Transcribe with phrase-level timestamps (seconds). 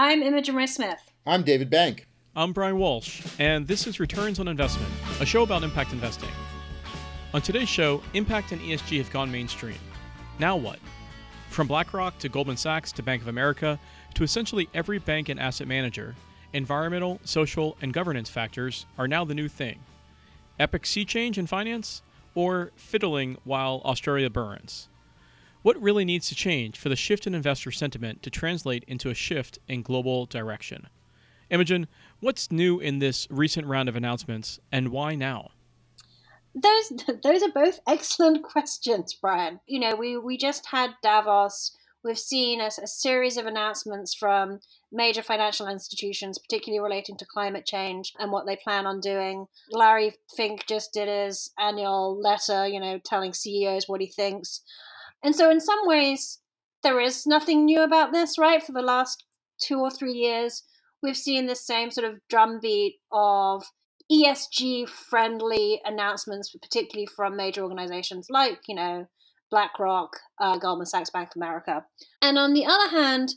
[0.00, 1.10] I'm Imogen Ray Smith.
[1.26, 2.06] I'm David Bank.
[2.36, 6.28] I'm Brian Walsh, and this is Returns on Investment, a show about impact investing.
[7.34, 9.80] On today's show, impact and ESG have gone mainstream.
[10.38, 10.78] Now what?
[11.50, 13.76] From BlackRock to Goldman Sachs to Bank of America
[14.14, 16.14] to essentially every bank and asset manager,
[16.52, 19.80] environmental, social, and governance factors are now the new thing.
[20.60, 22.02] Epic sea change in finance?
[22.36, 24.88] Or fiddling while Australia burns?
[25.68, 29.14] What really needs to change for the shift in investor sentiment to translate into a
[29.14, 30.88] shift in global direction?
[31.50, 31.88] Imogen,
[32.20, 35.50] what's new in this recent round of announcements and why now?
[36.54, 36.90] Those
[37.22, 39.60] those are both excellent questions, Brian.
[39.66, 41.76] You know, we, we just had Davos.
[42.02, 44.60] We've seen a, a series of announcements from
[44.90, 49.48] major financial institutions, particularly relating to climate change and what they plan on doing.
[49.70, 54.62] Larry Fink just did his annual letter, you know, telling CEOs what he thinks.
[55.22, 56.38] And so, in some ways,
[56.82, 58.62] there is nothing new about this, right?
[58.62, 59.24] For the last
[59.60, 60.62] two or three years,
[61.02, 63.64] we've seen the same sort of drumbeat of
[64.10, 69.06] ESG friendly announcements, particularly from major organizations like, you know,
[69.50, 71.84] BlackRock, uh, Goldman Sachs, Bank of America.
[72.22, 73.34] And on the other hand,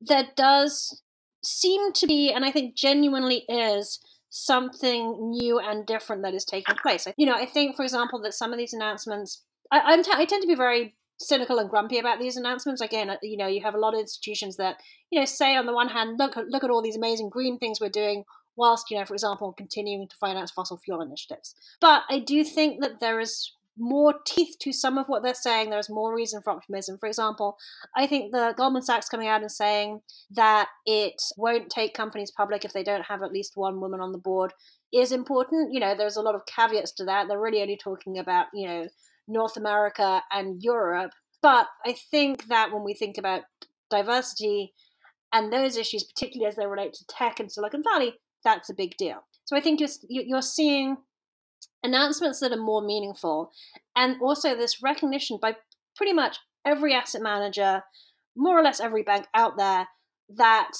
[0.00, 1.02] there does
[1.42, 6.76] seem to be, and I think genuinely is, something new and different that is taking
[6.82, 7.06] place.
[7.16, 10.54] You know, I think, for example, that some of these announcements, I, tend to be
[10.54, 12.80] very cynical and grumpy about these announcements.
[12.80, 14.76] Again, uh, you know, you have a lot of institutions that,
[15.10, 17.80] you know, say on the one hand, look look at all these amazing green things
[17.80, 18.24] we're doing,
[18.56, 21.54] whilst, you know, for example, continuing to finance fossil fuel initiatives.
[21.80, 25.70] But I do think that there is more teeth to some of what they're saying.
[25.70, 26.98] There's more reason for optimism.
[26.98, 27.56] For example,
[27.96, 30.00] I think the Goldman Sachs coming out and saying
[30.32, 34.10] that it won't take companies public if they don't have at least one woman on
[34.10, 34.52] the board
[34.92, 35.72] is important.
[35.72, 37.28] You know, there's a lot of caveats to that.
[37.28, 38.88] They're really only talking about, you know,
[39.28, 41.12] North America and Europe.
[41.40, 43.42] But I think that when we think about
[43.90, 44.72] diversity
[45.32, 48.96] and those issues, particularly as they relate to tech and Silicon Valley, that's a big
[48.96, 49.24] deal.
[49.44, 50.96] So I think just you're seeing
[51.84, 53.52] announcements that are more meaningful,
[53.94, 55.56] and also this recognition by
[55.96, 57.82] pretty much every asset manager,
[58.36, 59.88] more or less every bank out there,
[60.36, 60.72] that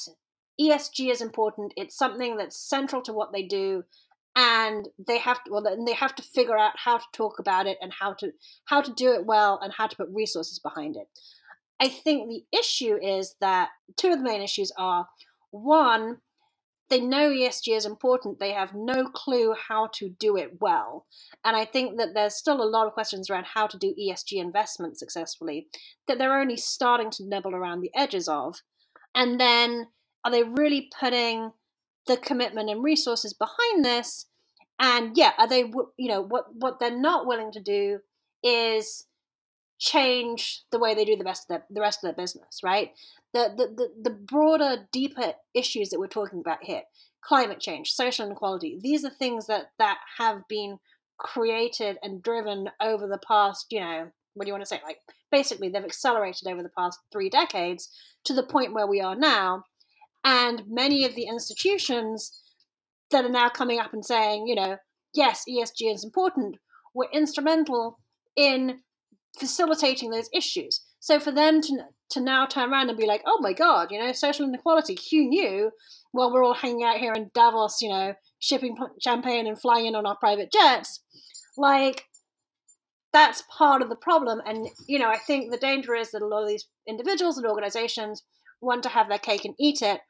[0.60, 1.72] ESG is important.
[1.76, 3.84] It's something that's central to what they do,
[4.38, 7.76] and they have to well they have to figure out how to talk about it
[7.82, 8.30] and how to
[8.66, 11.08] how to do it well and how to put resources behind it
[11.80, 15.08] i think the issue is that two of the main issues are
[15.50, 16.18] one
[16.90, 18.40] they know ESG is important.
[18.40, 21.04] They have no clue how to do it well.
[21.44, 24.40] And I think that there's still a lot of questions around how to do ESG
[24.40, 25.66] investment successfully
[26.06, 28.62] that they're only starting to nibble around the edges of.
[29.14, 29.88] And then
[30.24, 31.52] are they really putting
[32.06, 34.27] the commitment and resources behind this
[34.78, 35.60] and yeah are they
[35.96, 37.98] you know what what they're not willing to do
[38.42, 39.06] is
[39.78, 42.92] change the way they do the rest of their, the rest of their business right?
[43.34, 46.82] The, the the the broader deeper issues that we're talking about here
[47.22, 50.78] climate change social inequality these are things that that have been
[51.18, 54.98] created and driven over the past you know what do you want to say like
[55.30, 57.90] basically they've accelerated over the past three decades
[58.24, 59.64] to the point where we are now.
[60.24, 62.32] And many of the institutions
[63.10, 64.76] that are now coming up and saying, you know,
[65.14, 66.56] yes, ESG is important,
[66.94, 67.98] were instrumental
[68.36, 68.80] in
[69.38, 70.80] facilitating those issues.
[71.00, 71.78] So for them to
[72.10, 75.28] to now turn around and be like, oh my god, you know, social inequality, who
[75.28, 75.70] knew?
[76.12, 79.94] While we're all hanging out here in Davos, you know, shipping champagne and flying in
[79.94, 81.00] on our private jets,
[81.56, 82.04] like
[83.12, 84.40] that's part of the problem.
[84.46, 87.46] And you know, I think the danger is that a lot of these individuals and
[87.46, 88.24] organizations
[88.60, 90.00] want to have their cake and eat it,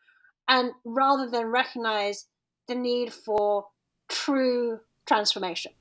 [0.47, 2.27] and rather than recognize
[2.69, 3.67] the need for
[4.09, 5.73] true transformation.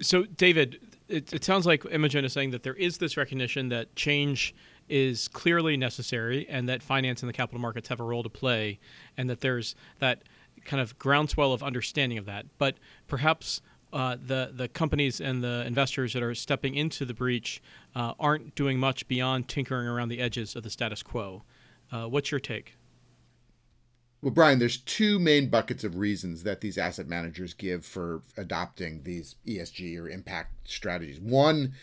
[0.00, 3.94] So, David, it, it, sounds like Imogen is saying that there is this recognition that
[3.94, 4.54] change
[4.88, 8.80] is clearly necessary and that finance and the capital markets have a role to play,
[9.16, 10.22] and that there's that
[10.64, 12.46] kind of groundswell of understanding of that.
[12.58, 12.76] But
[13.06, 13.60] perhaps
[13.92, 17.62] uh, the the companies and the investors that are stepping into the breach
[17.94, 21.44] uh, aren't doing much beyond tinkering around the edges of the status quo.
[21.92, 22.74] Uh, what's your take?
[24.24, 29.02] Well, Brian, there's two main buckets of reasons that these asset managers give for adopting
[29.02, 31.20] these ESG or impact strategies.
[31.20, 31.74] One,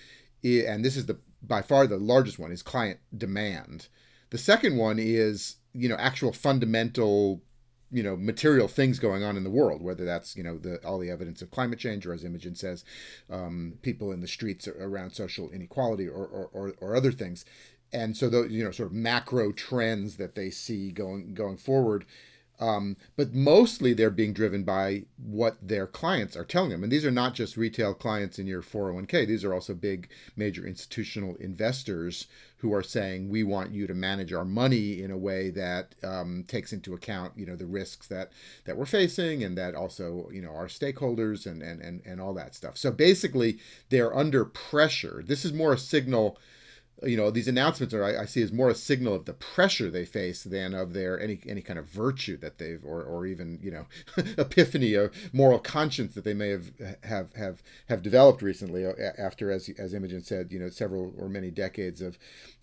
[0.44, 3.90] and this is the by far the largest one, is client demand.
[4.32, 7.44] The second one is you know actual fundamental
[7.92, 10.98] you know material things going on in the world whether that's you know the all
[10.98, 12.84] the evidence of climate change or as imogen says
[13.30, 17.46] um, people in the streets around social inequality or, or, or, or other things
[17.94, 22.06] and so those you know sort of macro trends that they see going going forward
[22.62, 26.84] Um, but mostly they're being driven by what their clients are telling them.
[26.84, 30.66] And these are not just retail clients in your 401k, these are also big, major
[30.66, 32.28] institutional investors
[32.62, 36.46] who are saying, we want you to manage our money in a way that um,
[36.48, 38.32] takes into account, you know, the risks that,
[38.66, 42.36] that we're facing and that also, you know, our stakeholders and, and, and, and all
[42.36, 42.78] that stuff.
[42.78, 43.58] So basically,
[43.90, 45.24] they're under pressure.
[45.26, 46.38] This is more a signal
[47.04, 49.90] you know these announcements are I, I, see as more a signal of the pressure
[49.90, 53.60] they face than of their any any kind of virtue that they've or, or even
[53.62, 53.86] you know
[54.38, 56.72] epiphany of moral conscience that they may have
[57.04, 61.28] have have have developed recently uh, after as as Imogen said you know several or
[61.28, 62.18] many decades of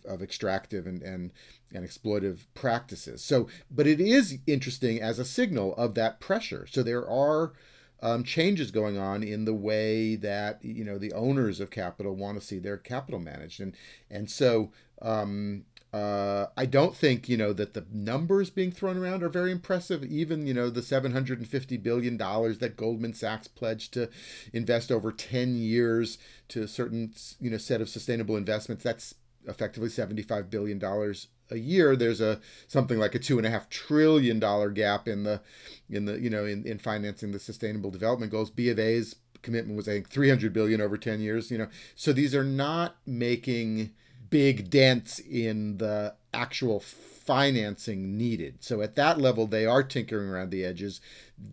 [0.07, 1.33] of extractive and and
[1.73, 3.23] and exploitive practices.
[3.23, 6.67] So but it is interesting as a signal of that pressure.
[6.71, 7.53] So there are
[8.01, 12.39] um, changes going on in the way that you know the owners of capital want
[12.39, 13.75] to see their capital managed, and
[14.11, 14.71] and so
[15.03, 19.51] um, uh, I don't think you know that the numbers being thrown around are very
[19.51, 20.05] impressive.
[20.05, 24.11] Even you know the seven hundred and fifty billion dollars that Goldman Sachs pledged to
[24.53, 26.19] invest over ten years
[26.49, 28.85] to a certain you know set of sustainable investments.
[28.85, 29.15] That's
[29.47, 33.51] effectively seventy five billion dollars a year, there's a something like a two and a
[33.51, 35.41] half trillion dollar gap in the
[35.89, 38.51] in the you know in, in financing the sustainable development goals.
[38.51, 41.51] B of A's commitment was I think 300 billion over 10 years.
[41.51, 43.91] You know, so these are not making
[44.31, 48.57] big dents in the actual financing needed.
[48.61, 51.01] So at that level, they are tinkering around the edges.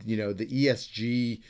[0.05, 1.41] You know, the ESG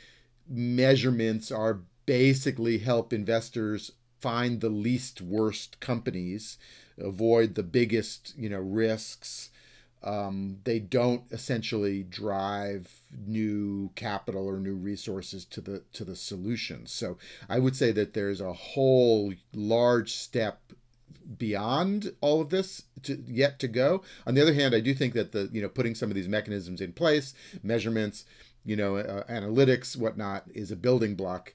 [0.48, 6.56] measurements are basically help investors find the least worst companies
[6.98, 9.50] avoid the biggest you know risks.
[10.02, 16.92] Um, they don't essentially drive new capital or new resources to the to the solutions.
[16.92, 20.60] So I would say that there's a whole large step
[21.38, 24.02] beyond all of this to, yet to go.
[24.26, 26.28] On the other hand, I do think that the you know putting some of these
[26.28, 28.24] mechanisms in place, measurements,
[28.64, 31.54] you know, uh, analytics, whatnot, is a building block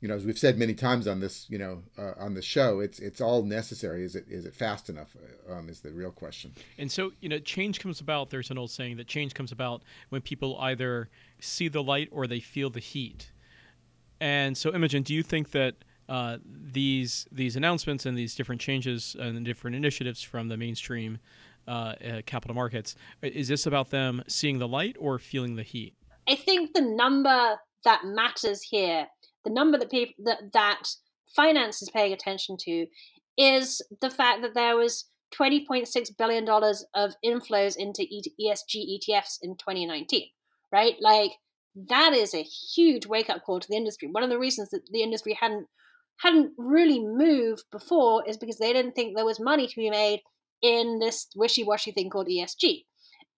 [0.00, 2.80] you know, as we've said many times on this, you know, uh, on the show,
[2.80, 4.04] it's it's all necessary.
[4.04, 5.16] Is it is it fast enough?
[5.16, 6.52] Uh, um, is the real question.
[6.78, 8.30] And so, you know, change comes about.
[8.30, 11.08] There's an old saying that change comes about when people either
[11.40, 13.32] see the light or they feel the heat.
[14.20, 15.74] And so, Imogen, do you think that
[16.08, 21.18] uh, these these announcements and these different changes and different initiatives from the mainstream
[21.66, 25.94] uh, uh, capital markets is this about them seeing the light or feeling the heat?
[26.28, 29.06] I think the number that matters here
[29.44, 30.88] the number that people that that
[31.26, 32.86] finance is paying attention to
[33.36, 35.04] is the fact that there was
[35.38, 40.28] 20.6 billion dollars of inflows into ESG ETFs in 2019
[40.72, 40.94] right?
[41.00, 41.32] Like
[41.74, 44.08] that is a huge wake up call to the industry.
[44.10, 45.66] One of the reasons that the industry hadn't
[46.18, 50.20] hadn't really moved before is because they didn't think there was money to be made
[50.60, 52.86] in this wishy-washy thing called ESG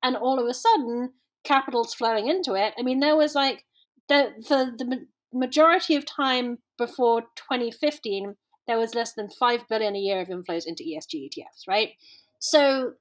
[0.03, 1.11] and all of a sudden
[1.45, 2.73] capital's flowing into it.
[2.79, 3.65] I mean there was like
[4.09, 8.37] the the the majority of time before 2015,
[8.67, 11.91] there was less than 5 billion a year of inflows into ESG ETFs, right?
[12.39, 12.93] So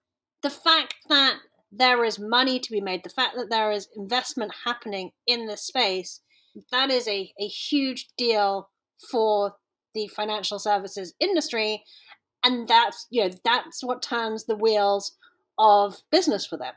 [0.41, 1.37] the fact that
[1.71, 5.61] there is money to be made, the fact that there is investment happening in this
[5.61, 6.21] space,
[6.71, 8.69] that is a, a huge deal
[9.11, 9.53] for
[9.93, 11.83] the financial services industry.
[12.43, 15.13] And that's, you know, that's what turns the wheels
[15.57, 16.73] of business for them.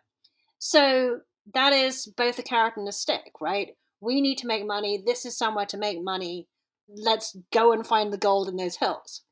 [0.59, 1.21] So
[1.55, 3.71] that is both a carrot and a stick, right?
[4.03, 5.03] We need to make money.
[5.05, 6.49] This is somewhere to make money.
[6.89, 9.23] Let's go and find the gold in those hills.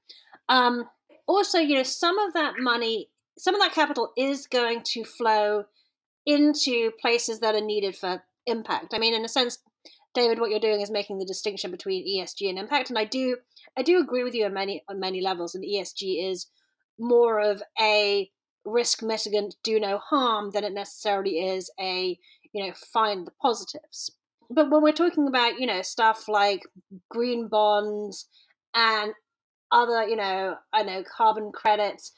[0.49, 0.85] Um,
[1.27, 5.65] also, you know, some of that money, some of that capital is going to flow
[6.25, 8.95] into places that are needed for impact.
[8.95, 9.59] I mean, in a sense,
[10.15, 13.39] David, what you're doing is making the distinction between ESG and impact, and I do,
[13.77, 15.55] I do agree with you on many on many levels.
[15.55, 16.47] And ESG is
[16.99, 18.31] more of a
[18.65, 22.19] risk mitigant, do no harm, than it necessarily is a
[22.53, 24.11] you know find the positives
[24.51, 26.63] but when we're talking about you know stuff like
[27.09, 28.27] green bonds
[28.75, 29.13] and
[29.73, 32.13] other you know i know carbon credits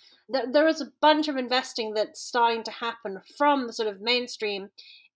[0.51, 4.69] there is a bunch of investing that's starting to happen from the sort of mainstream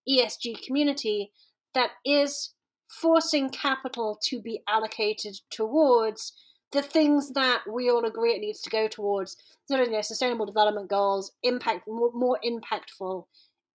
[0.09, 1.31] esg community
[1.75, 2.53] that is
[2.89, 6.33] forcing capital to be allocated towards
[6.73, 9.37] the things that we all agree it needs to go towards
[9.69, 13.25] sort of you know sustainable development goals impact more, more impactful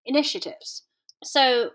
[0.06, 0.84] initiatives.
[1.24, 1.72] So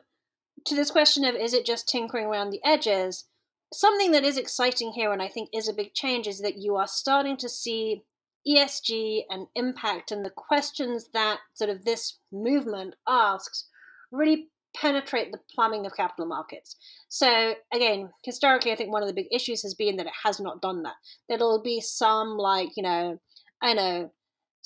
[0.66, 3.24] to this question of is it just tinkering around the edges,
[3.72, 6.76] something that is exciting here and I think is a big change is that you
[6.76, 8.02] are starting to see
[8.48, 13.68] ESG and impact and the questions that sort of this movement asks
[14.12, 16.76] really penetrate the plumbing of capital markets.
[17.08, 20.38] So again, historically, I think one of the big issues has been that it has
[20.38, 20.94] not done that.
[21.28, 23.18] There'll be some like, you know,
[23.62, 24.12] I know,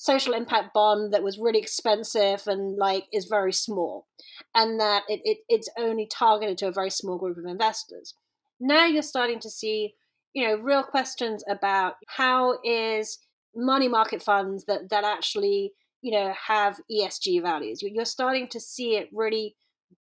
[0.01, 4.07] social impact bond that was really expensive and like is very small
[4.55, 8.15] and that it, it, it's only targeted to a very small group of investors.
[8.59, 9.95] Now you're starting to see
[10.33, 13.19] you know real questions about how is
[13.55, 17.83] money market funds that that actually you know have esg values.
[17.83, 19.55] You're starting to see it really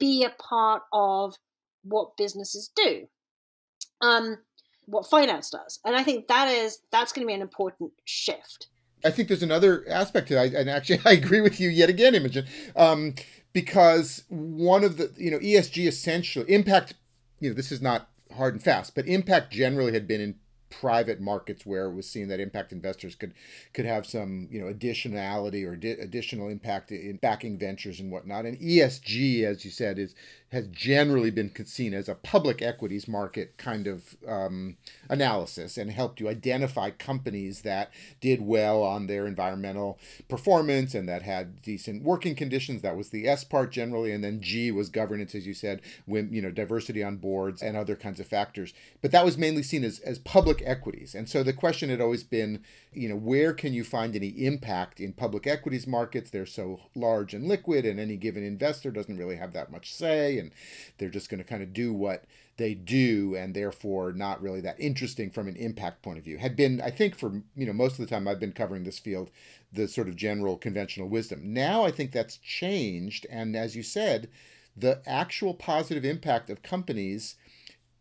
[0.01, 1.35] be a part of
[1.85, 3.09] what businesses do
[4.01, 4.39] um
[4.87, 8.69] what finance does and i think that is that's going to be an important shift
[9.04, 12.14] I think there's another aspect to that, and actually, I agree with you yet again,
[12.14, 13.14] Imogen, um,
[13.52, 16.94] because one of the you know ESG essential impact.
[17.40, 20.37] You know, this is not hard and fast, but impact generally had been in
[20.81, 23.35] private markets where it was seen that impact investors could
[23.75, 28.47] could have some you know additionality or di- additional impact in backing ventures and whatnot.
[28.47, 30.14] And ESG, as you said, is
[30.52, 34.76] has generally been seen as a public equities market kind of um,
[35.09, 39.99] analysis and helped you identify companies that did well on their environmental
[40.29, 42.83] performance and that had decent working conditions.
[42.83, 46.33] That was the S part generally, and then G was governance, as you said, when
[46.33, 48.75] you know diversity on boards and other kinds of factors.
[49.00, 52.25] But that was mainly seen as as public equities, and so the question had always
[52.25, 56.31] been, you know, where can you find any impact in public equities markets?
[56.31, 60.38] They're so large and liquid, and any given investor doesn't really have that much say
[60.38, 60.52] and
[60.99, 62.25] they're just going to kind of do what
[62.57, 66.38] they do and therefore not really that interesting from an impact point of view.
[66.38, 68.99] Had been i think for you know most of the time i've been covering this
[68.99, 69.31] field
[69.73, 71.52] the sort of general conventional wisdom.
[71.54, 74.28] Now i think that's changed and as you said
[74.76, 77.37] the actual positive impact of companies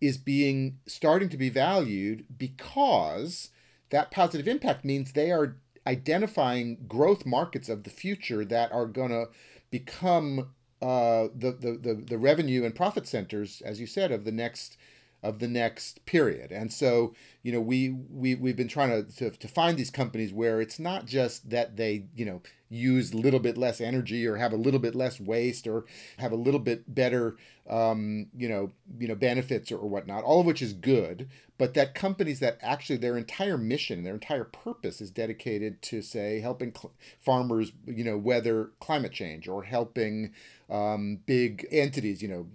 [0.01, 3.49] is being starting to be valued because
[3.91, 9.09] that positive impact means they are identifying growth markets of the future that are going
[9.09, 9.29] to
[9.69, 10.49] become
[10.81, 14.77] uh, the, the, the, the revenue and profit centers, as you said, of the next
[15.23, 16.51] of the next period.
[16.51, 17.13] And so,
[17.43, 20.79] you know, we, we, we've been trying to, to, to find these companies where it's
[20.79, 24.57] not just that they, you know, use a little bit less energy or have a
[24.57, 25.85] little bit less waste or
[26.17, 27.35] have a little bit better,
[27.69, 31.73] um, you know, you know, benefits or, or whatnot, all of which is good, but
[31.73, 36.73] that companies that actually their entire mission, their entire purpose is dedicated to say helping
[36.73, 40.33] cl- farmers, you know, weather climate change or helping
[40.71, 42.47] um, big entities, you know,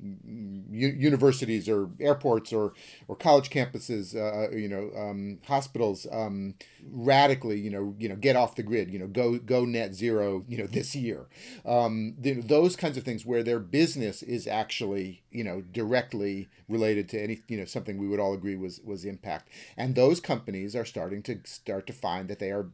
[0.72, 2.72] u- universities or airports or
[3.06, 6.54] or college campuses, uh, uh, you know, um, hospitals, um,
[6.90, 10.44] radically, you know, you know, get off the grid, you know, go go net zero,
[10.48, 11.26] you know, this year.
[11.64, 17.08] Um, the, those kinds of things where their business is actually, you know, directly related
[17.10, 20.76] to any, you know, something we would all agree was was impact, and those companies
[20.76, 22.66] are starting to start to find that they are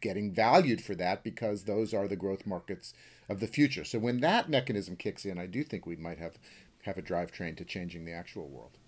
[0.00, 2.94] getting valued for that because those are the growth markets
[3.28, 3.84] of the future.
[3.84, 6.38] So when that mechanism kicks in, I do think we might have
[6.82, 8.78] have a drivetrain to changing the actual world.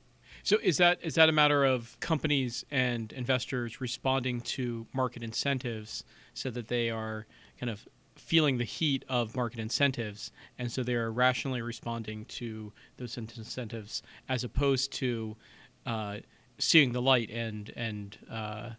[0.47, 6.05] So is that is that a matter of companies and investors responding to market incentives
[6.35, 7.27] so that they are
[7.59, 12.73] kind of feeling the heat of market incentives and so they are rationally responding to
[12.97, 15.37] those incentives as opposed to
[15.85, 16.19] uh,
[16.59, 18.71] seeing the light and and uh,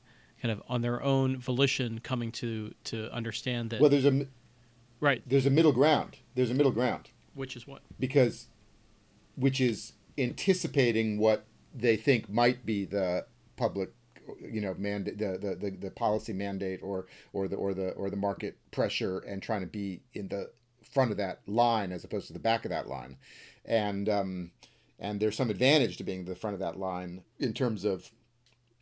[0.42, 4.26] kind of on their own volition coming to to understand that well there's a
[5.00, 5.22] Right.
[5.28, 6.18] There's a middle ground.
[6.36, 7.10] There's a middle ground.
[7.34, 7.82] Which is what?
[8.00, 8.48] Because,
[9.36, 11.46] which is anticipating what
[11.78, 13.92] they think might be the public,
[14.42, 18.10] you know, mandate, the, the, the, the policy mandate or or the or the or
[18.10, 20.50] the market pressure, and trying to be in the
[20.84, 23.18] front of that line as opposed to the back of that line,
[23.66, 24.52] and um,
[25.00, 28.12] and there's some advantage to being the front of that line in terms of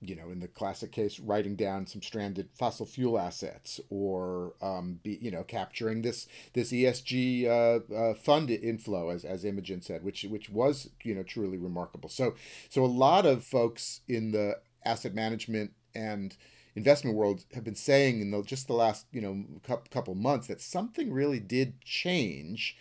[0.02, 5.00] you know, in the classic case, writing down some stranded fossil fuel assets, or um,
[5.04, 10.04] be you know capturing this this ESG uh, uh, fund inflow, as as Imogen said,
[10.04, 12.10] which which was you know truly remarkable.
[12.10, 12.36] So
[12.70, 16.36] so a lot of folks in the asset management and
[16.76, 19.46] investment world have been saying in the, just the last you know
[19.90, 22.78] couple months that something really did change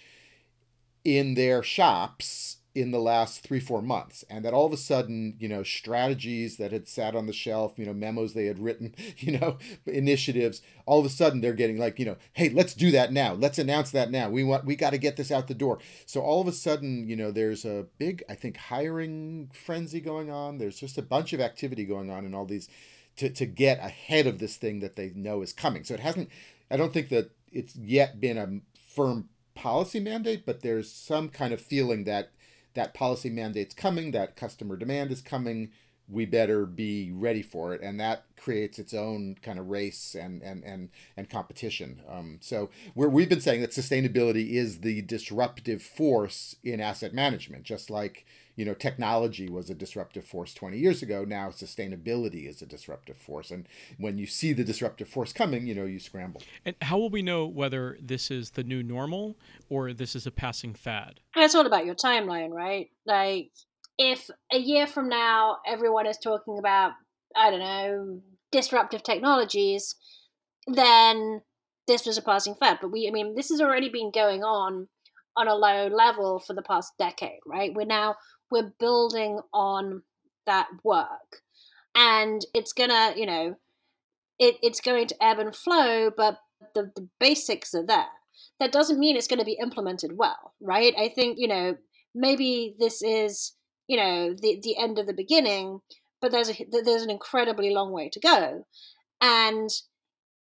[1.04, 5.37] in their shops in the last three four months and that all of a sudden
[5.38, 8.95] you know strategies that had sat on the shelf you know memos they had written
[9.19, 12.90] you know initiatives all of a sudden they're getting like you know hey let's do
[12.90, 13.35] that now.
[13.35, 14.31] Let's announce that now.
[14.31, 15.78] We want we got to get this out the door.
[16.07, 20.31] So all of a sudden you know there's a big i think hiring frenzy going
[20.31, 20.59] on.
[20.59, 22.69] There's just a bunch of activity going on in all these
[23.16, 25.85] to, to get ahead of this thing that they know is coming.
[25.85, 26.31] So it hasn't
[26.71, 28.61] i don't think that it's yet been a
[28.95, 32.31] firm policy mandate but there's some kind of feeling that
[32.75, 35.71] that policy mandate's coming, that customer demand is coming,
[36.08, 37.80] we better be ready for it.
[37.82, 42.02] And that creates its own kind of race and and and, and competition.
[42.08, 47.64] Um, so we we've been saying that sustainability is the disruptive force in asset management
[47.64, 51.25] just like you know technology was a disruptive force 20 years ago.
[51.25, 53.50] Now sustainability is a disruptive force.
[53.50, 53.66] And
[53.99, 56.42] when you see the disruptive force coming you know you scramble.
[56.64, 59.37] And how will we know whether this is the new normal
[59.70, 61.20] or this is a passing fad?
[61.34, 62.90] It's all about your timeline right?
[63.06, 63.52] Like
[63.98, 66.92] if a year from now everyone is talking about
[67.36, 68.20] i don't know
[68.50, 69.96] disruptive technologies
[70.66, 71.42] then
[71.86, 72.78] this was a passing fad.
[72.80, 74.88] But we i mean this has already been going on
[75.36, 77.72] on a low level for the past decade right?
[77.74, 78.16] We're now
[78.50, 80.02] we're building on
[80.46, 81.42] that work.
[81.94, 83.56] And it's gonna you know
[84.38, 86.38] it, it's going to ebb and flow but
[86.74, 88.06] the, the basics are there.
[88.58, 90.94] That doesn't mean it's going to be implemented well right?
[90.98, 91.76] I think you know
[92.14, 93.52] maybe this is
[93.87, 95.81] you know the the end of the beginning
[96.21, 98.67] but there's a there's an incredibly long way to go
[99.21, 99.71] and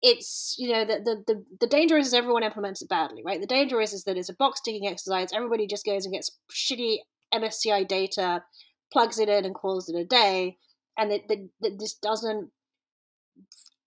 [0.02, 3.46] it's you know the, the the the danger is everyone implements it badly right the
[3.46, 6.98] danger is is that it's a box ticking exercise everybody just goes and gets shitty
[7.34, 8.44] MSCI data,
[8.92, 10.58] plugs it in, and calls it a day,
[10.96, 12.50] and that, that, that this doesn't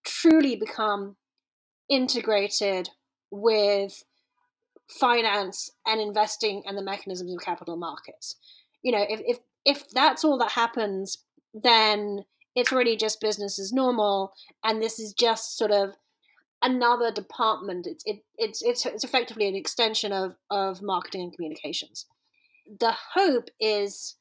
[0.05, 1.15] truly become
[1.89, 2.89] integrated
[3.31, 4.03] with
[4.87, 8.35] finance and investing and the mechanisms of capital markets.
[8.83, 11.19] You know, if if if that's all that happens,
[11.53, 14.33] then it's really just business as normal,
[14.63, 15.95] and this is just sort of
[16.61, 17.87] another department.
[17.87, 22.05] It's it, it's it's it's effectively an extension of of marketing and communications
[22.79, 24.15] the hope is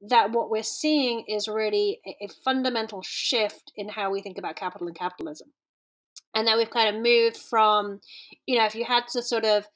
[0.00, 4.56] that what we're seeing is really a, a, fundamental shift in how we think about
[4.56, 5.48] capital and capitalism.
[6.34, 8.00] And that we've kind of moved from,
[8.46, 9.66] you know, if you had to sort of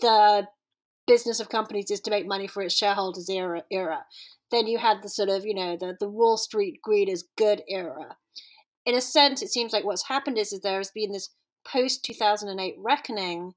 [0.00, 0.46] the
[1.10, 4.04] business of companies is to make money for its shareholders era, era
[4.50, 7.62] then you had the sort of, you know, the, the Wall Street greed is good
[7.68, 8.16] era.
[8.84, 11.30] In a sense, it seems like what's happened is, is there has been this
[11.66, 13.52] post 2008 reckoning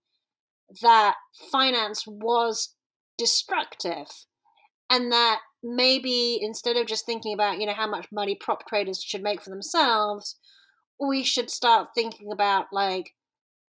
[0.81, 1.15] that
[1.51, 2.75] finance was
[3.17, 4.07] destructive
[4.89, 9.01] and that maybe instead of just thinking about you know how much money prop traders
[9.01, 10.35] should make for themselves
[10.99, 13.11] we should start thinking about like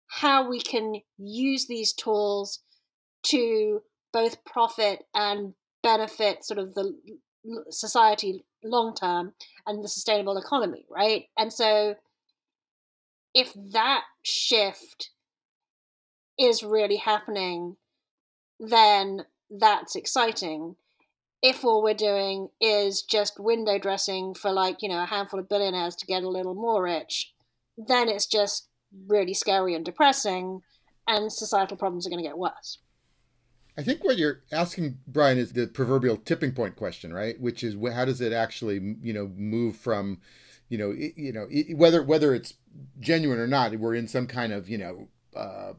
[0.07, 2.63] how we can use these tools
[3.25, 3.81] to
[4.13, 5.53] both profit and
[5.83, 6.95] benefit sort of the
[7.69, 9.33] society long term
[9.67, 11.93] and the sustainable economy right and so
[13.35, 15.11] if that shift
[16.39, 17.75] is really happening
[18.59, 20.75] then that's exciting.
[21.41, 25.49] If all we're doing is just window dressing for like, you know, a handful of
[25.49, 27.33] billionaires to get a little more rich,
[27.77, 28.69] then it's just
[29.07, 30.61] really scary and depressing,
[31.07, 32.79] and societal problems are going to get worse.
[33.77, 37.39] I think what you're asking, Brian, is the proverbial tipping point question, right?
[37.39, 40.19] Which is how does it actually, you know, move from,
[40.69, 42.53] you know, you know, whether whether it's
[42.99, 45.73] genuine or not, we're in some kind of, you know, uh,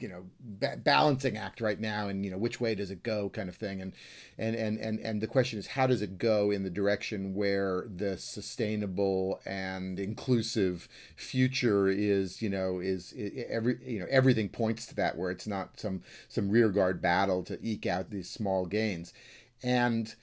[0.00, 3.28] you know ba- balancing act right now and you know which way does it go
[3.28, 3.92] kind of thing and
[4.38, 7.86] and and and and the question is how does it go in the direction where
[7.94, 14.86] the sustainable and inclusive future is you know is, is every you know everything points
[14.86, 19.12] to that where it's not some some rearguard battle to eke out these small gains
[19.62, 20.14] and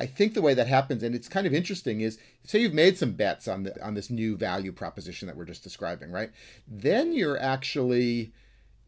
[0.00, 2.96] I think the way that happens, and it's kind of interesting, is say you've made
[2.96, 6.30] some bets on the on this new value proposition that we're just describing, right?
[6.66, 8.32] Then you're actually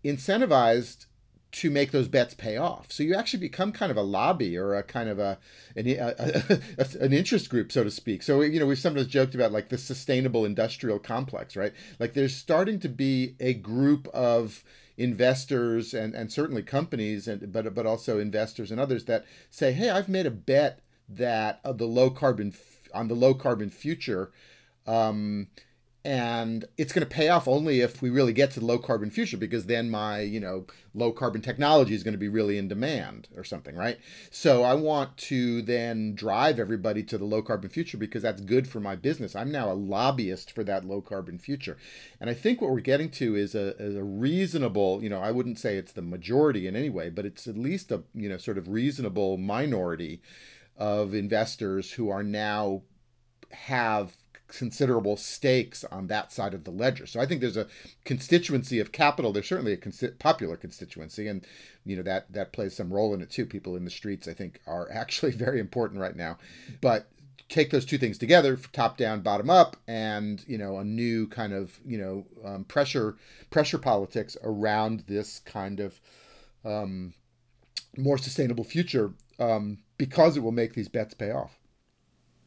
[0.04, 1.06] incentivized
[1.52, 2.90] to make those bets pay off.
[2.90, 5.38] So you actually become kind of a lobby or a kind of a
[5.76, 6.14] an, a,
[6.78, 8.22] a, an interest group, so to speak.
[8.22, 11.72] So you know we've sometimes joked about like the sustainable industrial complex, right?
[11.98, 14.64] Like there's starting to be a group of
[14.96, 19.90] investors and, and certainly companies and but but also investors and others that say, hey,
[19.90, 22.54] I've made a bet that of the low carbon
[22.94, 24.32] on the low carbon future.
[24.86, 25.48] Um,
[26.04, 29.10] and it's going to pay off only if we really get to the low carbon
[29.10, 32.66] future because then my you know low carbon technology is going to be really in
[32.66, 33.98] demand or something right?
[34.30, 38.66] So i want to then drive everybody to the low carbon future because that's good
[38.66, 39.36] for my business.
[39.36, 41.76] I'm now a lobbyist for that low carbon future.
[42.20, 45.30] And i think what we're getting to is a, is a reasonable you know i
[45.30, 48.36] wouldn't say it's the majority in any way but it's at least a you know
[48.36, 50.20] sort of reasonable minority
[50.76, 52.82] of investors who are now
[53.50, 54.16] have
[54.58, 57.06] considerable stakes on that side of the ledger.
[57.06, 57.66] So I think there's a
[58.04, 59.32] constituency of capital.
[59.32, 61.46] There's certainly a popular constituency, and
[61.84, 63.46] you know that that plays some role in it too.
[63.46, 66.38] People in the streets, I think, are actually very important right now.
[66.80, 67.08] But
[67.48, 71.52] take those two things together, top down, bottom up, and you know a new kind
[71.52, 73.16] of you know um, pressure
[73.50, 76.00] pressure politics around this kind of
[76.64, 77.14] um,
[77.96, 81.58] more sustainable future um, because it will make these bets pay off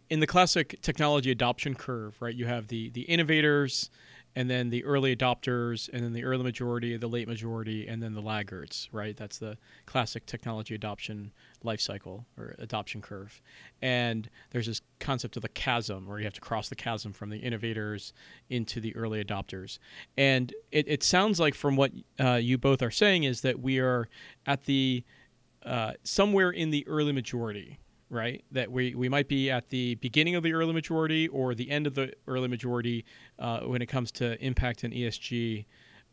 [0.10, 2.36] in the classic technology adoption curve, right?
[2.36, 3.90] You have the the innovators
[4.36, 8.14] and then the early adopters, and then the early majority, the late majority, and then
[8.14, 9.16] the laggards, right?
[9.16, 11.32] That's the classic technology adoption
[11.64, 13.42] life cycle or adoption curve.
[13.82, 17.30] And there's this concept of the chasm where you have to cross the chasm from
[17.30, 18.12] the innovators
[18.50, 19.80] into the early adopters.
[20.18, 23.80] And it, it sounds like from what uh, you both are saying is that we
[23.80, 24.10] are
[24.46, 25.06] at the
[25.66, 28.44] uh, somewhere in the early majority right?
[28.52, 31.88] That we, we might be at the beginning of the early majority or the end
[31.88, 33.06] of the early majority
[33.40, 35.66] uh, when it comes to impact and ESG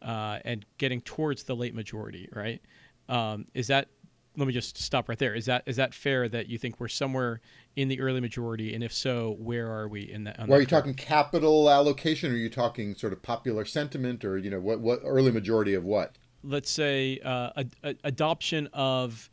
[0.03, 2.61] uh, and getting towards the late majority, right?
[3.09, 3.89] Um, is that
[4.37, 5.35] let me just stop right there.
[5.35, 7.41] Is that is that fair that you think we're somewhere
[7.77, 10.39] in the early majority, and if so, where are we in that?
[10.39, 14.39] Well, are you talking capital allocation, or are you talking sort of popular sentiment, or
[14.39, 16.17] you know what what early majority of what?
[16.45, 19.31] Let's say uh, a, a, adoption of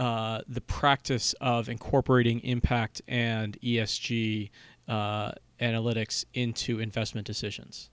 [0.00, 4.48] uh, the practice of incorporating impact and ESG
[4.88, 7.90] uh, analytics into investment decisions?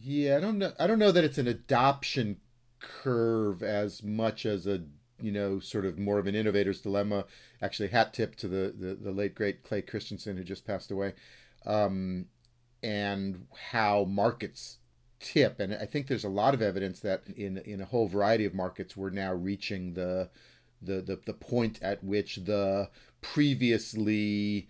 [0.00, 0.72] Yeah, I don't know.
[0.78, 2.36] I don't know that it's an adoption
[2.78, 4.82] curve as much as a
[5.20, 7.24] you know sort of more of an innovator's dilemma.
[7.60, 11.14] Actually, hat tip to the the, the late great Clay Christensen who just passed away,
[11.66, 12.26] um,
[12.80, 14.78] and how markets
[15.18, 15.58] tip.
[15.58, 18.54] And I think there's a lot of evidence that in in a whole variety of
[18.54, 20.30] markets we're now reaching the
[20.82, 22.88] the the, the point at which the
[23.20, 24.68] previously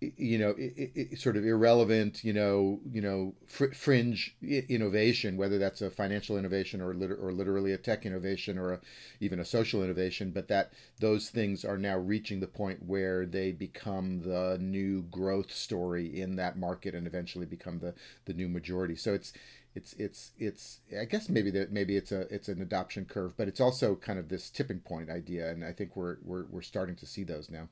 [0.00, 5.58] you know it, it, sort of irrelevant you know you know fr- fringe innovation whether
[5.58, 8.80] that's a financial innovation or liter- or literally a tech innovation or a,
[9.20, 13.52] even a social innovation but that those things are now reaching the point where they
[13.52, 17.94] become the new growth story in that market and eventually become the
[18.24, 18.96] the new majority.
[18.96, 19.32] So it's
[19.74, 23.48] it's it's it's I guess maybe that maybe it's a it's an adoption curve, but
[23.48, 26.96] it's also kind of this tipping point idea, and I think we're we're we're starting
[26.96, 27.68] to see those now.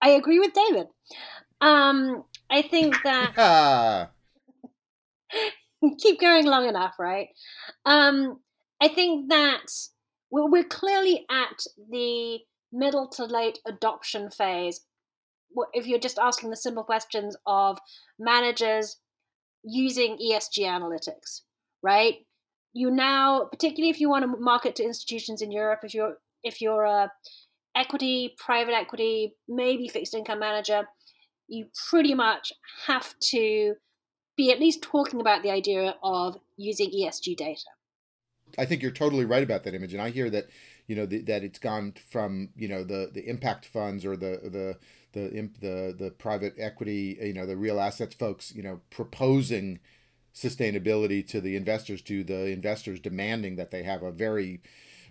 [0.00, 0.88] I agree with David.
[1.60, 4.10] Um, I think that
[5.98, 7.28] keep going long enough, right?
[7.84, 8.40] Um,
[8.80, 9.66] I think that
[10.30, 12.40] we're, we're clearly at the
[12.72, 14.80] middle to late adoption phase.
[15.74, 17.78] If you're just asking the simple questions of
[18.18, 18.96] managers
[19.64, 21.42] using ESG analytics,
[21.82, 22.16] right?
[22.72, 26.60] You now, particularly if you want to market to institutions in Europe, if you're if
[26.60, 27.10] you're a
[27.76, 30.88] equity, private equity, maybe fixed income manager,
[31.48, 32.52] you pretty much
[32.86, 33.74] have to
[34.36, 37.70] be at least talking about the idea of using ESG data.
[38.58, 40.48] I think you're totally right about that image, and I hear that
[40.86, 44.40] you know the, that it's gone from you know the the impact funds or the
[44.44, 44.78] the
[45.12, 49.80] the the the private equity, you know, the real assets folks, you know, proposing
[50.34, 54.62] sustainability to the investors, to the investors demanding that they have a very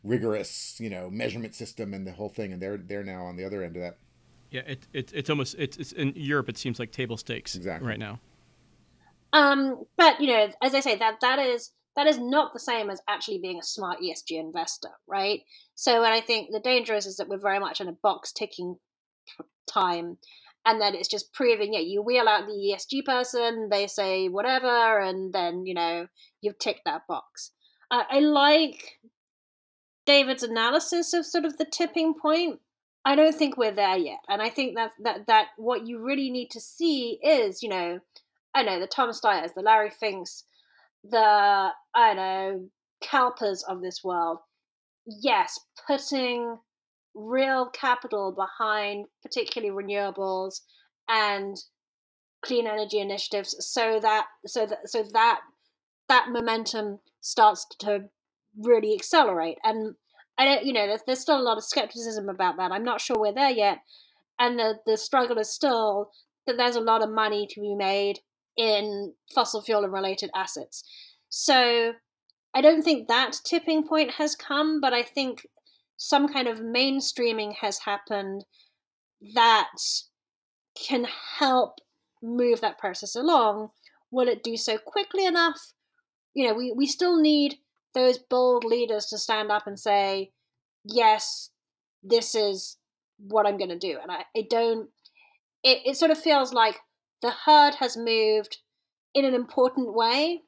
[0.04, 3.46] rigorous, you know, measurement system and the whole thing, and they're they're now on the
[3.46, 3.98] other end of that.
[4.50, 6.50] Yeah, it, it it's almost it's, it's in Europe.
[6.50, 7.88] It seems like table stakes exactly.
[7.88, 8.20] right now.
[9.34, 12.90] Um, but you know, as I say, that that is that is not the same
[12.90, 15.42] as actually being a smart ESG investor, right?
[15.76, 18.32] So, and I think the danger is, is that we're very much in a box
[18.32, 18.78] ticking
[19.68, 20.18] time.
[20.66, 25.00] And then it's just proving yeah you wheel out the esg person they say whatever
[25.00, 26.08] and then you know
[26.42, 27.52] you've ticked that box.
[27.90, 29.00] Uh, i like
[30.06, 32.60] david's analysis of sort of the tipping point.
[33.04, 36.30] I don't think we're there yet and i think that that that what you really
[36.30, 38.00] need to see is you know
[38.54, 40.44] i know the tom steyers the larry finks
[41.04, 42.70] the i know
[43.02, 44.40] CalPERS of this world.
[45.06, 46.58] Yes putting
[47.14, 50.62] real capital behind particularly renewables
[51.10, 51.58] and
[52.44, 55.42] clean energy initiatives so that so that so that
[56.08, 58.06] that momentum starts to
[58.58, 59.58] really accelerate.
[59.64, 59.96] And
[60.38, 62.72] i don't you know there's, there's still a lot of skepticism about that.
[62.72, 63.80] I'm not sure we're there yet.
[64.40, 66.12] And the the struggle is still
[66.48, 68.20] that there's a lot of money to be made
[68.58, 70.84] in fossil fuel and related assets.
[71.30, 71.94] So
[72.54, 75.48] i don't think that tipping point has come but i think
[76.04, 78.44] some kind of mainstreaming has happened
[79.36, 79.70] that
[80.76, 81.06] can
[81.38, 81.78] help
[82.24, 83.70] move that process along.
[84.10, 85.74] Will it do so quickly enough?
[86.34, 87.60] You know, we, we still need
[87.94, 90.32] those bold leaders to stand up and say,
[90.84, 91.52] yes,
[92.02, 92.78] this is
[93.20, 94.00] what I'm going to do.
[94.02, 94.90] And I, I don't,
[95.64, 96.80] it, it sort of feels like
[97.22, 98.58] the herd has moved
[99.14, 100.42] in an important way,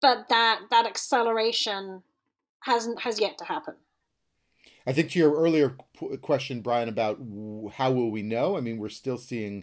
[0.00, 2.04] but that, that acceleration
[2.60, 3.74] hasn't, has yet to happen.
[4.90, 5.76] I think to your earlier
[6.20, 7.20] question, Brian, about
[7.74, 8.56] how will we know?
[8.56, 9.62] I mean, we're still seeing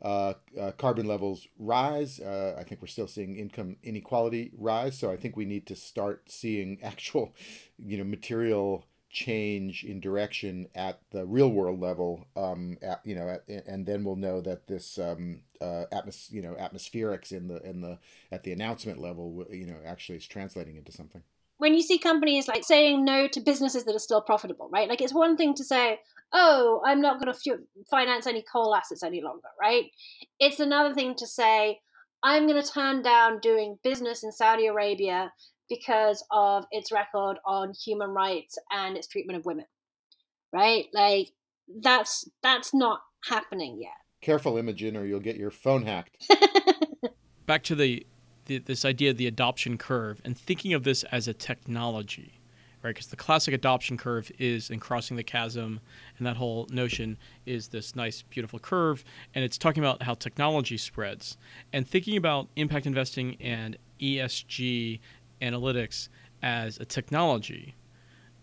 [0.00, 2.20] uh, uh, carbon levels rise.
[2.20, 4.96] Uh, I think we're still seeing income inequality rise.
[4.96, 7.34] So I think we need to start seeing actual,
[7.78, 13.28] you know, material change in direction at the real world level, um, at, you know,
[13.28, 17.60] at, and then we'll know that this um, uh, atmos- you know, atmospherics in the
[17.68, 17.98] in the
[18.30, 21.24] at the announcement level, you know, actually is translating into something.
[21.58, 24.88] When you see companies like saying no to businesses that are still profitable, right?
[24.88, 26.00] Like it's one thing to say,
[26.32, 29.84] "Oh, I'm not going to f- finance any coal assets any longer," right?
[30.40, 31.80] It's another thing to say,
[32.22, 35.32] "I'm going to turn down doing business in Saudi Arabia
[35.68, 39.66] because of its record on human rights and its treatment of women.
[40.52, 40.86] Right?
[40.92, 41.28] Like
[41.82, 43.92] that's that's not happening yet.
[44.20, 46.30] Careful, Imogen, or you'll get your phone hacked.
[47.46, 48.06] Back to the,
[48.46, 52.40] the this idea of the adoption curve and thinking of this as a technology,
[52.82, 52.94] right?
[52.94, 55.80] Because the classic adoption curve is in crossing the chasm,
[56.18, 59.04] and that whole notion is this nice, beautiful curve,
[59.34, 61.36] and it's talking about how technology spreads.
[61.72, 65.00] And thinking about impact investing and ESG
[65.40, 66.08] analytics
[66.42, 67.74] as a technology.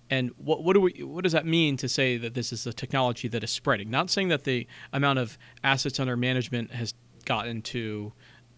[0.09, 2.73] And what, what do we what does that mean to say that this is a
[2.73, 3.89] technology that is spreading?
[3.89, 6.93] Not saying that the amount of assets under management has
[7.25, 8.11] gotten to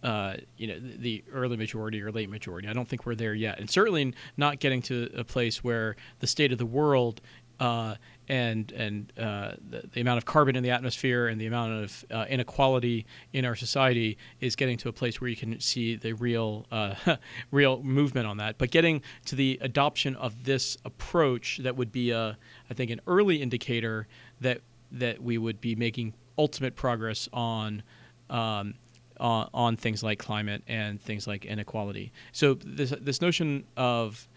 [0.03, 2.67] uh, you know the early majority or late majority.
[2.67, 6.27] I don't think we're there yet, and certainly not getting to a place where the
[6.27, 7.21] state of the world
[7.59, 7.95] uh,
[8.27, 12.05] and and uh, the, the, amount of carbon in the atmosphere and the amount of
[12.11, 16.13] uh, inequality in our society is getting to a place where you can see the
[16.13, 16.95] real uh,
[17.51, 18.57] real movement on that.
[18.57, 22.37] But getting to the adoption of this approach that would be a
[22.69, 24.07] I think an early indicator
[24.41, 24.61] that
[24.91, 27.83] that we would be making ultimate progress on.
[28.29, 28.75] Um,
[29.19, 32.11] on, on things like climate and things like inequality.
[32.31, 34.27] So this this notion of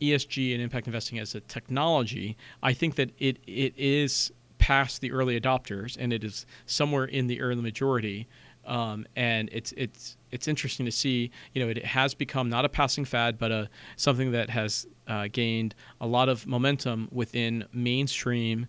[0.00, 5.10] ESG and impact investing as a technology, I think that it it is past the
[5.10, 8.28] early adopters and it is somewhere in the early majority.
[8.64, 11.30] Um, and it's it's it's interesting to see.
[11.52, 15.28] You know, it has become not a passing fad, but a something that has uh,
[15.32, 18.66] gained a lot of momentum within mainstream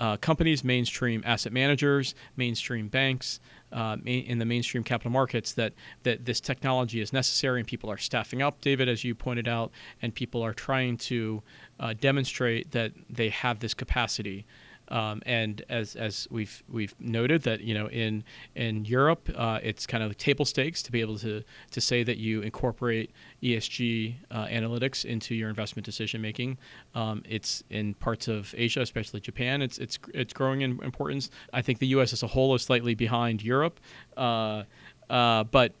[0.00, 3.40] uh, companies, mainstream asset managers, mainstream banks,
[3.72, 5.72] uh, in the mainstream capital markets that
[6.04, 9.70] that this technology is necessary and people are staffing up, David, as you pointed out,
[10.00, 11.42] and people are trying to
[11.80, 14.46] uh, demonstrate that they have this capacity.
[14.88, 19.86] Um, and as as we've we've noted that you know in in Europe uh, it's
[19.86, 23.10] kind of table stakes to be able to to say that you incorporate
[23.42, 26.58] ESG uh, analytics into your investment decision making.
[26.94, 29.62] Um, it's in parts of Asia, especially Japan.
[29.62, 31.30] It's it's it's growing in importance.
[31.52, 32.12] I think the U.S.
[32.12, 33.80] as a whole is slightly behind Europe,
[34.16, 34.64] uh,
[35.10, 35.72] uh but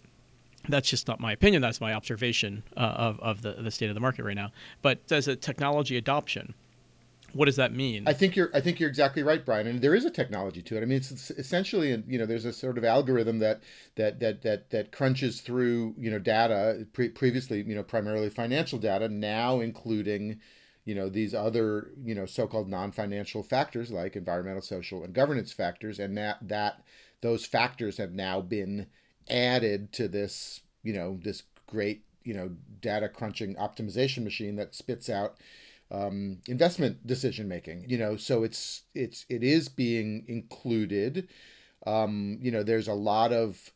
[0.68, 1.62] that's just not my opinion.
[1.62, 4.50] That's my observation uh, of, of the, the state of the market right now.
[4.82, 6.54] But as a technology adoption,
[7.36, 8.04] what does that mean?
[8.06, 9.66] I think you're I think you're exactly right, Brian.
[9.66, 10.82] And there is a technology to it.
[10.82, 13.62] I mean, it's, essentially you know there's a sort of algorithm that
[13.96, 18.78] that that that that crunches through you know data pre- previously you know primarily financial
[18.78, 20.40] data now including
[20.86, 25.98] you know these other you know so-called non-financial factors like environmental, social, and governance factors,
[25.98, 26.82] and that that
[27.20, 28.86] those factors have now been
[29.28, 35.10] added to this you know this great you know data crunching optimization machine that spits
[35.10, 35.36] out
[35.90, 37.84] um, investment decision making.
[37.88, 41.28] You know, so it's it's it is being included.
[41.86, 43.72] Um, you know, there's a lot of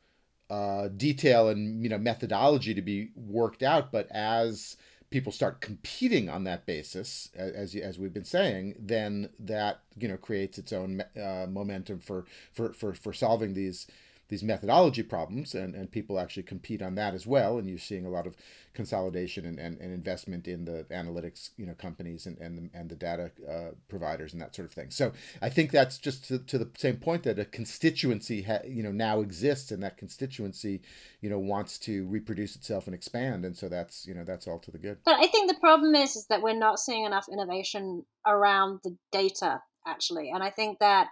[0.51, 4.77] uh, detail and you know methodology to be worked out, but as
[5.11, 10.17] people start competing on that basis, as as we've been saying, then that you know
[10.17, 13.87] creates its own uh, momentum for for for for solving these
[14.31, 18.07] these methodology problems and, and people actually compete on that as well and you're seeing
[18.07, 18.37] a lot of
[18.73, 22.89] consolidation and, and, and investment in the analytics you know companies and, and, the, and
[22.89, 24.91] the data uh, providers and that sort of thing.
[24.91, 25.13] So
[25.43, 28.93] i think that's just to, to the same point that a constituency ha, you know
[28.93, 30.81] now exists and that constituency
[31.21, 34.61] you know wants to reproduce itself and expand and so that's you know that's all
[34.61, 34.99] to the good.
[35.05, 38.97] But i think the problem is is that we're not seeing enough innovation around the
[39.11, 40.31] data actually.
[40.31, 41.09] And i think that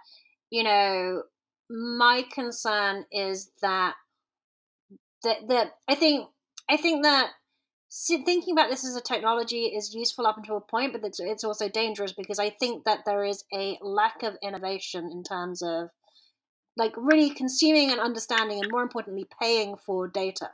[0.49, 1.23] you know
[1.69, 3.95] my concern is that
[5.23, 6.29] that that I think
[6.69, 7.31] I think that
[7.91, 11.43] thinking about this as a technology is useful up until a point, but it's, it's
[11.43, 15.89] also dangerous because I think that there is a lack of innovation in terms of
[16.77, 20.51] like really consuming and understanding, and more importantly, paying for data.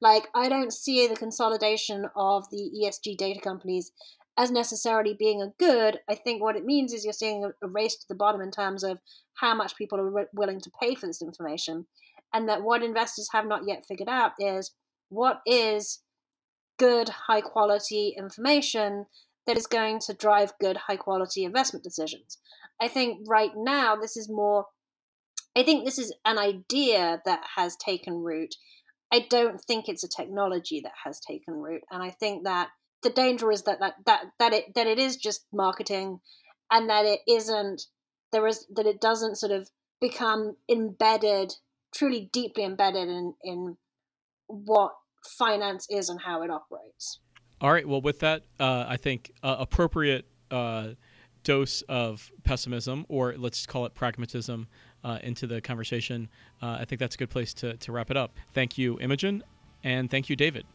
[0.00, 3.92] Like I don't see the consolidation of the ESG data companies
[4.36, 6.00] as necessarily being a good.
[6.08, 8.84] I think what it means is you're seeing a, race to the bottom in terms
[8.84, 9.00] of
[9.34, 11.86] how much people are re- willing to pay for this information.
[12.32, 14.72] And that what investors have not yet figured out is
[15.08, 16.00] what is
[16.78, 19.06] good, high quality information
[19.46, 22.38] that is going to drive good, high quality investment decisions.
[22.80, 24.66] I think right now this is more,
[25.56, 28.56] I think this is an idea that has taken root.
[29.10, 31.82] I don't think it's a technology that has taken root.
[31.90, 32.68] And I think that
[33.02, 36.20] the danger is that that that that it that it is just marketing,
[36.70, 37.82] and that it isn't
[38.32, 41.54] there is that it doesn't sort of become embedded,
[41.94, 43.76] truly deeply embedded in in
[44.46, 44.92] what
[45.38, 47.20] finance is and how it operates.
[47.60, 47.88] All right.
[47.88, 50.88] Well, with that, uh, I think uh, appropriate uh,
[51.42, 54.68] dose of pessimism, or let's call it pragmatism,
[55.04, 56.28] uh, into the conversation.
[56.60, 58.36] Uh, I think that's a good place to, to wrap it up.
[58.52, 59.42] Thank you, Imogen,
[59.82, 60.66] and thank you, David.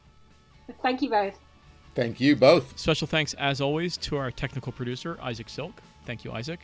[0.82, 1.38] Thank you both.
[1.94, 2.78] Thank you both.
[2.80, 5.74] Special thanks, as always, to our technical producer, Isaac Silk.
[6.06, 6.62] Thank you, Isaac.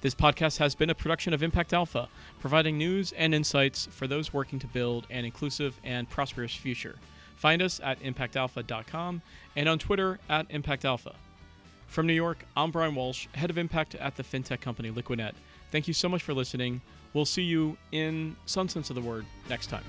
[0.00, 4.32] This podcast has been a production of Impact Alpha, providing news and insights for those
[4.32, 6.94] working to build an inclusive and prosperous future.
[7.36, 9.22] Find us at impactalpha.com
[9.56, 11.14] and on Twitter at impactalpha.
[11.88, 15.32] From New York, I'm Brian Walsh, head of impact at the fintech company Liquidnet.
[15.72, 16.80] Thank you so much for listening.
[17.14, 19.84] We'll see you in some sense of the word next time.